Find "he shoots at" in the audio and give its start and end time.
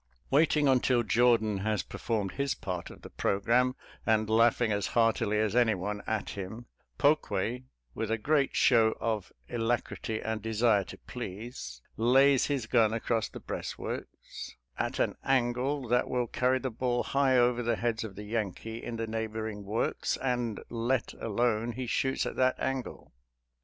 21.73-22.35